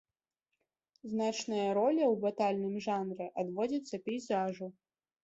[1.11, 4.71] Значная роля ў батальным жанры адводзіцца пейзажу.